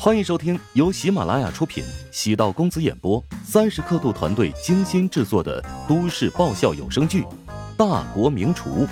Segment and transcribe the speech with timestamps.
[0.00, 7.22] 欢迎收听由喜马拉雅出品、喜道公子演播、三十刻度团队精心制作的都市爆笑有声剧
[7.76, 8.86] 《大国名厨》，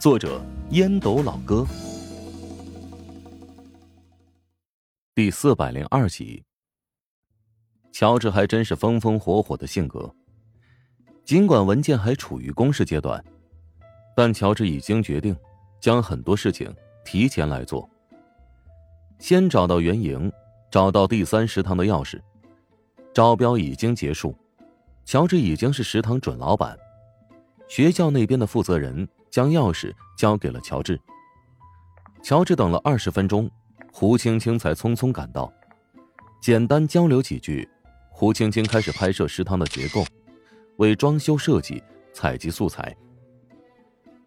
[0.00, 0.40] 作者
[0.70, 1.66] 烟斗老哥，
[5.16, 6.44] 第四百零二集。
[7.90, 10.14] 乔治还真是风风火火的性格，
[11.24, 13.22] 尽管文件还处于公示阶段，
[14.14, 15.36] 但乔治已经决定
[15.80, 16.72] 将很多事情
[17.04, 17.90] 提前来做。
[19.18, 20.30] 先找到袁莹，
[20.70, 22.20] 找到第三食堂的钥匙。
[23.14, 24.36] 招标已经结束，
[25.06, 26.76] 乔治已经是食堂准老板。
[27.66, 31.00] 学校那边的负责人将钥匙交给了乔治。
[32.22, 33.50] 乔治等了二十分钟，
[33.90, 35.50] 胡青青才匆匆赶到。
[36.42, 37.66] 简单交流几句，
[38.10, 40.04] 胡青青开始拍摄食堂的结构，
[40.76, 42.94] 为装修设计采集素材。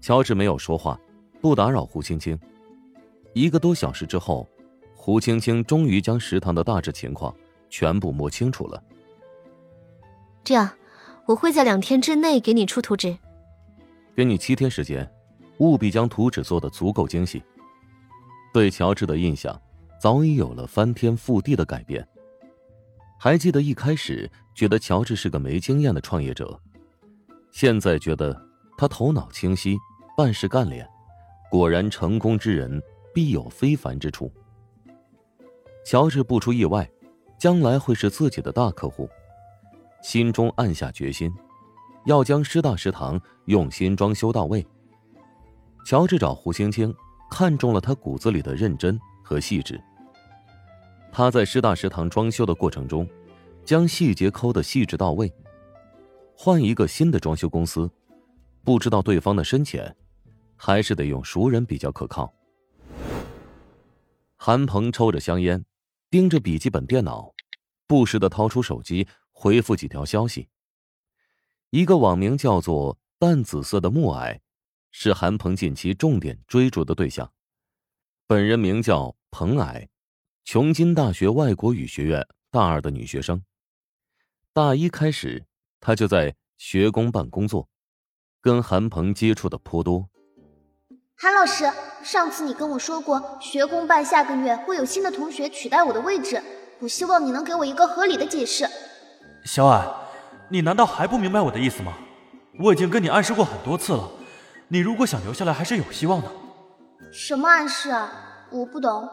[0.00, 0.98] 乔治没有说话，
[1.40, 2.36] 不打扰胡青青。
[3.32, 4.46] 一个多小时之后。
[5.04, 7.34] 胡青青终于将食堂的大致情况
[7.68, 8.80] 全部摸清楚了。
[10.44, 10.70] 这样，
[11.26, 13.18] 我会在两天之内给你出图纸。
[14.14, 15.12] 给你七天时间，
[15.58, 17.42] 务必将图纸做得足够精细。
[18.54, 19.60] 对乔治的印象
[20.00, 22.06] 早已有了翻天覆地的改变。
[23.18, 26.56] 还记得一开始觉得乔治是个没经验的创业者，
[27.50, 28.40] 现在觉得
[28.78, 29.76] 他头脑清晰，
[30.16, 30.88] 办事干练，
[31.50, 32.80] 果然成功之人
[33.12, 34.32] 必有非凡之处。
[35.84, 36.88] 乔治不出意外，
[37.38, 39.08] 将来会是自己的大客户，
[40.02, 41.32] 心中暗下决心，
[42.06, 44.64] 要将师大食堂用心装修到位。
[45.84, 46.94] 乔治找胡青青，
[47.30, 49.80] 看中了他骨子里的认真和细致。
[51.10, 53.06] 他在师大食堂装修的过程中，
[53.64, 55.30] 将细节抠得细致到位。
[56.34, 57.90] 换一个新的装修公司，
[58.64, 59.94] 不知道对方的深浅，
[60.56, 62.32] 还是得用熟人比较可靠。
[64.36, 65.62] 韩鹏抽着香烟。
[66.12, 67.32] 盯着笔记本电脑，
[67.86, 70.50] 不时的掏出手机回复几条消息。
[71.70, 74.42] 一个网名叫做“淡紫色”的木矮，
[74.90, 77.32] 是韩鹏近期重点追逐的对象。
[78.26, 79.88] 本人名叫彭矮，
[80.44, 83.42] 琼金大学外国语学院大二的女学生。
[84.52, 85.46] 大一开始，
[85.80, 87.70] 她就在学工办工作，
[88.42, 90.10] 跟韩鹏接触的颇多。
[91.22, 91.70] 韩老师，
[92.02, 96.42] 上次你跟我说过，学工办下个月会有新的同学取代我的位置，
[96.80, 98.68] 我希望你能给我一个合理的解释。
[99.44, 99.86] 小矮，
[100.48, 101.92] 你难道还不明白我的意思吗？
[102.58, 104.10] 我已经跟你暗示过很多次了，
[104.66, 106.28] 你如果想留下来，还是有希望的。
[107.12, 108.10] 什么暗示啊？
[108.50, 109.08] 我不懂。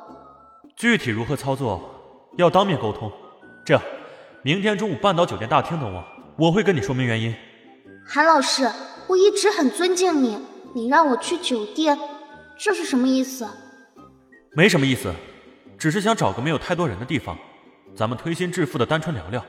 [0.75, 1.79] 具体如何操作，
[2.39, 3.11] 要当面沟通。
[3.63, 3.83] 这样，
[4.41, 6.03] 明天中午半岛酒店大厅等我，
[6.39, 7.35] 我会跟你说明原因。
[8.03, 8.67] 韩老师，
[9.05, 10.43] 我一直很尊敬你。
[10.73, 11.97] 你让我去酒店，
[12.57, 13.47] 这是什么意思？
[14.53, 15.11] 没什么意思，
[15.77, 17.37] 只是想找个没有太多人的地方，
[17.95, 19.43] 咱们推心置腹的单纯聊聊，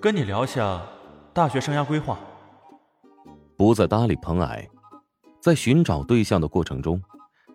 [0.00, 0.82] 跟你聊下
[1.32, 2.18] 大学生涯规划。
[3.56, 4.68] 不再搭理彭矮，
[5.40, 7.00] 在寻找对象的过程中，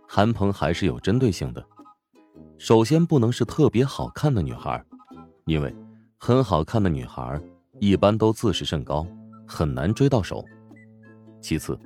[0.07, 1.63] 韩鹏还是有针对性的。
[2.57, 4.83] 首先不能是特别好看的女孩，
[5.45, 5.75] 因为
[6.17, 7.39] 很好看的女孩
[7.79, 9.05] 一般都自视甚高，
[9.47, 10.43] 很难追到手。
[11.41, 11.77] 其次。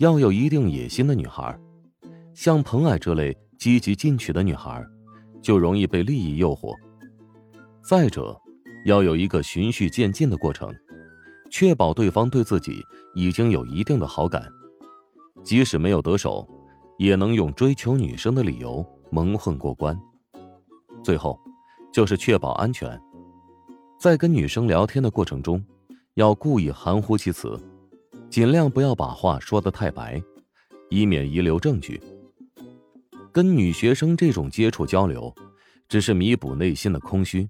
[0.00, 1.54] 要有一定野心的女孩，
[2.32, 4.82] 像彭矮这类积极进取的女孩，
[5.42, 6.74] 就容易被利益诱惑。
[7.86, 8.34] 再者，
[8.86, 10.74] 要有一个循序渐进的过程，
[11.50, 12.82] 确保对方对自己
[13.14, 14.42] 已经有一定的好感，
[15.44, 16.48] 即使没有得手，
[16.96, 19.94] 也能用追求女生的理由蒙混过关。
[21.04, 21.38] 最后，
[21.92, 22.98] 就是确保安全，
[23.98, 25.62] 在跟女生聊天的过程中，
[26.14, 27.62] 要故意含糊其辞。
[28.30, 30.22] 尽量不要把话说得太白，
[30.88, 32.00] 以免遗留证据。
[33.32, 35.34] 跟女学生这种接触交流，
[35.88, 37.48] 只是弥补内心的空虚。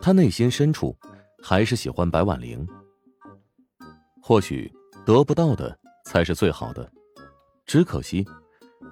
[0.00, 0.96] 他内心深处
[1.42, 2.66] 还是喜欢白婉玲。
[4.22, 4.72] 或许
[5.04, 6.90] 得不到的才是最好的，
[7.66, 8.26] 只可惜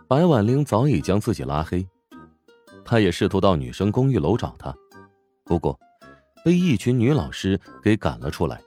[0.07, 1.87] 白婉玲早已将自己拉黑。
[2.85, 4.75] 他也试图到女生公寓楼找她，
[5.45, 5.79] 不过
[6.45, 8.61] 被一群女老师给赶了出来。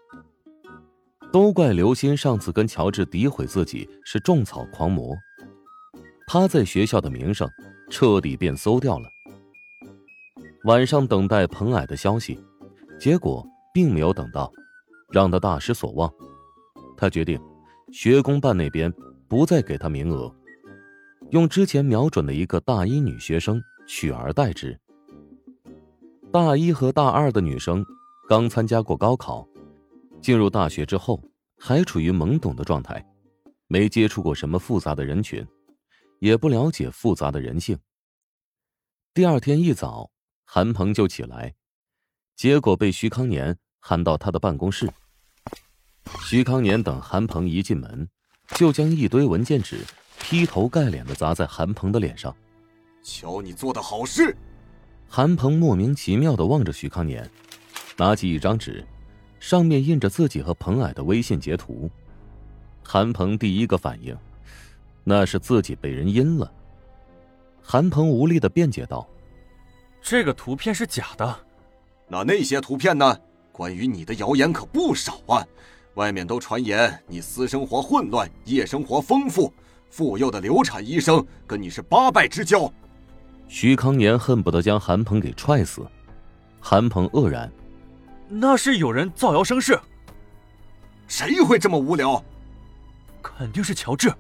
[1.32, 5.16] 都怪刘鑫上次跟乔治诋毁自己是种草狂魔，
[6.26, 7.48] 他在学校的名声
[7.92, 9.08] 彻底变馊掉了。
[10.64, 12.44] 晚上等待彭矮的消息，
[13.00, 14.52] 结果并没有等到，
[15.12, 16.12] 让他大失所望。
[16.98, 17.40] 他决定，
[17.92, 18.92] 学工办那边
[19.28, 20.34] 不再给他名额，
[21.30, 24.78] 用之前瞄准的一个大一女学生取而代之。
[26.32, 27.86] 大一和大二的女生
[28.28, 29.48] 刚参加过高考。
[30.22, 31.22] 进入大学之后，
[31.58, 33.06] 还处于懵懂的状态，
[33.68, 35.46] 没接触过什么复杂的人群，
[36.20, 37.78] 也不了解复杂的人性。
[39.14, 40.12] 第二天一早，
[40.46, 41.54] 韩鹏就起来，
[42.36, 44.90] 结果被徐康年喊到他的办公室。
[46.26, 48.08] 徐康年等韩鹏一进门，
[48.56, 49.84] 就将一堆文件纸
[50.20, 52.36] 劈头盖脸的砸在韩鹏的脸上。
[53.04, 54.36] 瞧你做的好事！
[55.08, 57.30] 韩鹏莫名其妙的望着徐康年，
[57.98, 58.86] 拿起一张纸，
[59.40, 61.90] 上面印着自己和彭矮的微信截图。
[62.84, 64.18] 韩鹏第一个反应，
[65.04, 66.52] 那是自己被人阴了。
[67.62, 69.08] 韩鹏无力的辩解道
[70.02, 71.40] ：“这个图片是假的。”
[72.08, 73.18] 那那些图片呢？
[73.52, 75.46] 关于你的谣言可不少啊！
[75.96, 79.54] 外面都传言你私生活混乱，夜生活丰富，
[79.90, 82.72] 妇幼的流产医生跟你是八拜之交。
[83.50, 85.86] 徐康年恨不得将韩鹏给踹死。
[86.62, 87.52] 韩鹏愕然
[88.30, 89.78] ：“那是有人造谣生事。
[91.08, 92.24] 谁会这么无聊？
[93.22, 94.14] 肯定是乔治，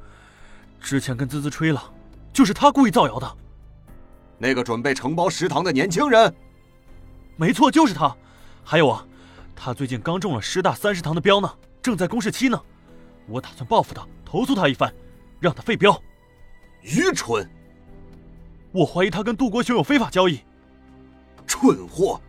[0.81, 1.93] 之前跟滋滋吹了，
[2.33, 3.37] 就是他故意造谣的。
[4.37, 6.33] 那个准备承包食堂的年轻人，
[7.37, 8.15] 没错，就是他。
[8.63, 9.05] 还有啊。”
[9.61, 12.57] 他最近刚中了师大三食堂的标呢，正在公示期呢。
[13.27, 14.89] 我打算报复他，投诉他一番，
[15.37, 16.01] 让他废标。
[16.81, 17.45] 愚蠢！
[18.71, 20.39] 我怀疑他跟杜国雄有非法交易。
[21.45, 22.21] 蠢货！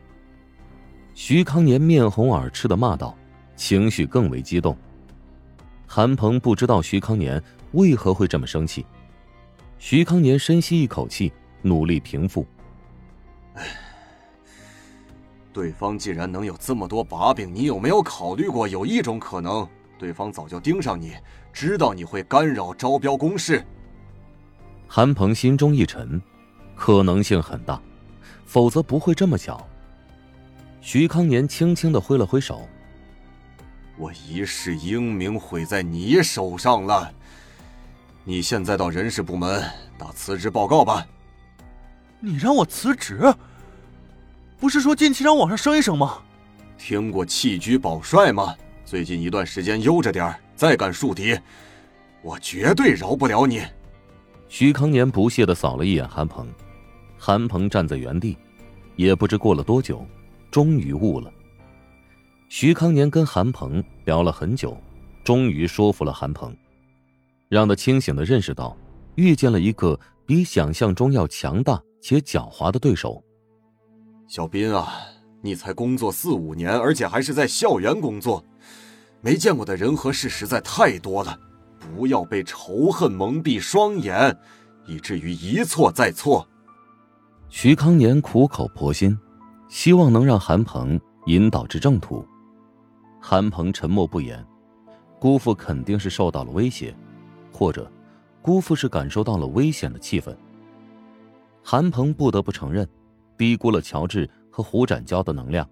[1.23, 3.15] 徐康年面红耳赤的骂道，
[3.55, 4.75] 情绪更为激动。
[5.87, 7.41] 韩鹏不知道徐康年
[7.73, 8.87] 为何会这么生气。
[9.79, 11.31] 徐康年深吸一口气，
[11.61, 12.47] 努力平复。
[13.53, 13.63] 唉。
[15.53, 19.69] 对方既然能有这么多把柄，你有没有考虑过有一种可能，
[19.99, 21.13] 对方早就盯上你，
[21.53, 23.63] 知道你会干扰招标公示？
[24.89, 26.19] 韩鹏心中一沉，
[26.75, 27.79] 可能性很大，
[28.47, 29.63] 否则不会这么巧。
[30.81, 32.67] 徐康年轻轻的挥了挥手
[33.97, 37.13] ：“我一世英名毁在你手上了，
[38.25, 39.63] 你现在到人事部门
[39.99, 41.07] 打辞职报告吧。”
[42.19, 43.33] 你让我辞职？
[44.59, 46.19] 不是说近期让往上升一升吗？
[46.77, 48.55] 听过弃车保帅吗？
[48.85, 51.39] 最近一段时间悠着点再敢树敌，
[52.23, 53.63] 我绝对饶不了你。
[54.49, 56.49] 徐康年不屑的扫了一眼韩鹏，
[57.17, 58.37] 韩鹏站在原地，
[58.97, 60.05] 也不知过了多久，
[60.51, 61.33] 终于悟了。
[62.49, 64.77] 徐康年跟韩鹏聊了很久，
[65.23, 66.57] 终于说服了韩鹏，
[67.49, 68.77] 让他清醒的认识到，
[69.15, 73.23] 遇见了一个比想象中要强大且狡猾的对手。
[74.27, 74.93] 小斌啊，
[75.43, 78.45] 你才工作四五年，而且还是在校园工作，
[79.21, 81.39] 没见过的人和事实在太多了，
[81.79, 84.37] 不要被仇恨蒙蔽双眼，
[84.87, 86.47] 以至于一错再错。
[87.49, 89.19] 徐康年苦口婆心，
[89.71, 92.23] 希望能让韩鹏引导至正途。
[93.19, 94.45] 韩鹏沉默不言，
[95.19, 96.95] 姑父肯定是受到了威胁，
[97.51, 97.91] 或者
[98.43, 100.37] 姑父是感受到了危险的气氛。
[101.63, 102.87] 韩鹏不得不承认。
[103.39, 105.67] 低估了乔治和胡展娇的能量。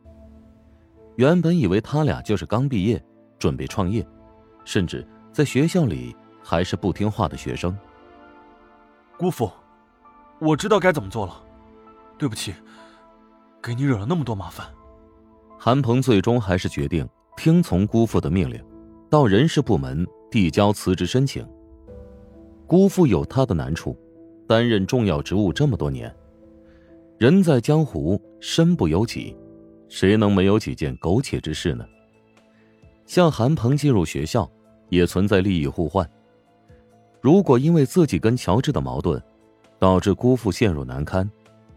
[1.16, 3.04] 原本以为他俩就是刚毕业，
[3.38, 4.02] 准备创业，
[4.64, 7.76] 甚至在学校里还是不听话的学生。
[9.18, 9.52] 姑父，
[10.38, 11.44] 我知道该怎么做了，
[12.16, 12.54] 对不起，
[13.68, 14.66] 给你惹了那么多麻烦。
[15.58, 17.06] 韩鹏最终还是决定
[17.36, 18.58] 听从姑父的命令，
[19.10, 21.46] 到人事部门递交辞职申请。
[22.66, 23.94] 姑父有他的难处，
[24.46, 26.10] 担任重要职务这么多年。
[27.18, 29.36] 人在江湖，身不由己，
[29.90, 31.84] 谁能没有几件苟且之事呢？
[33.04, 34.50] 像韩鹏进入学校，
[34.88, 36.08] 也存在利益互换。
[37.20, 39.22] 如果因为自己跟乔治的矛盾，
[39.78, 41.30] 导致姑父陷入难堪，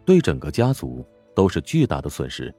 [0.05, 2.53] 对整个家族都是巨大的损失。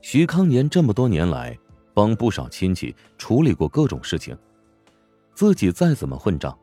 [0.00, 1.58] 徐康年这么多年来，
[1.94, 4.36] 帮不少亲戚处理过各种事情，
[5.34, 6.58] 自己再怎么混账，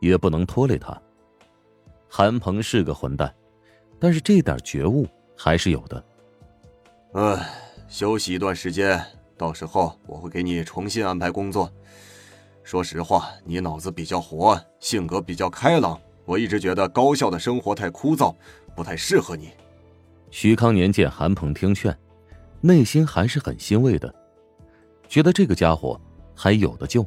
[0.00, 1.00] 也不能拖累他。
[2.08, 3.34] 韩鹏是个混蛋。
[4.02, 5.06] 但是这点觉悟
[5.36, 6.02] 还是有的。
[7.12, 7.38] 嗯，
[7.86, 8.98] 休息一段时间，
[9.36, 11.70] 到时候我会给你重新安排工作。
[12.64, 18.34] 说实话，你脑子比较活，性格比较开朗，我一直觉得高校的生活太枯燥，
[18.74, 19.50] 不太适合你。
[20.30, 21.96] 徐康年见韩鹏听劝，
[22.60, 24.14] 内心还是很欣慰的，
[25.08, 26.00] 觉得这个家伙
[26.34, 27.04] 还有的救。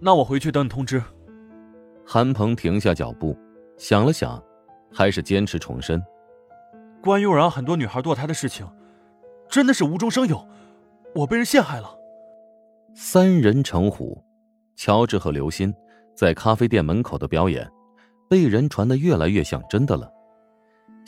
[0.00, 1.02] 那我回去等你通知。
[2.06, 3.36] 韩鹏停下脚步，
[3.76, 4.42] 想了想。
[4.90, 6.02] 还是坚持重申，
[7.02, 8.66] 关于我让很多女孩堕胎的事情，
[9.46, 10.48] 真的是无中生有，
[11.14, 11.94] 我被人陷害了。
[12.94, 14.24] 三人成虎，
[14.76, 15.74] 乔治和刘鑫
[16.14, 17.70] 在咖啡店门口的表演，
[18.30, 20.10] 被人传得越来越像真的了。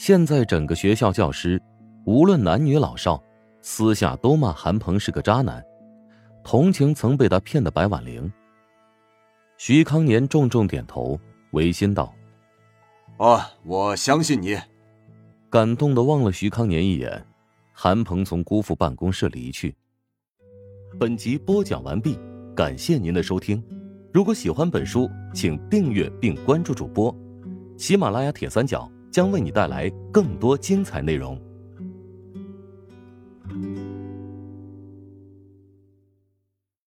[0.02, 1.60] 现在整个学校教师，
[2.06, 3.22] 无论男女老少，
[3.60, 5.62] 私下都骂韩鹏是个渣男，
[6.42, 8.32] 同情曾被他骗的白婉玲。
[9.58, 12.14] 徐康年重重点头，违心道，
[13.18, 14.58] 啊，我相信你。
[15.50, 17.22] 感动的望了徐康年一眼，
[17.74, 19.76] 韩鹏从姑父办公室离去。
[20.98, 22.18] 本集播讲完毕，
[22.56, 23.62] 感谢您的收听，
[24.14, 27.14] 如果喜欢本书请订阅并关注主播，
[27.76, 28.90] 喜马拉雅铁三角。
[29.10, 31.40] 将为你带来更多精彩内容。